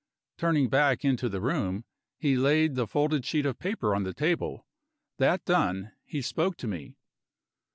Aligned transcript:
Turning 0.35 0.67
back 0.67 1.05
into 1.05 1.29
the 1.29 1.39
room, 1.39 1.85
he 2.17 2.35
laid 2.35 2.73
the 2.73 2.87
folded 2.87 3.23
sheet 3.23 3.45
of 3.45 3.59
paper 3.59 3.93
on 3.93 4.01
the 4.01 4.15
table. 4.15 4.65
That 5.19 5.45
done, 5.45 5.91
he 6.03 6.23
spoke 6.23 6.57
to 6.57 6.67
me. 6.67 6.95